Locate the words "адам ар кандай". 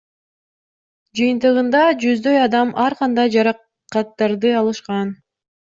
2.47-3.33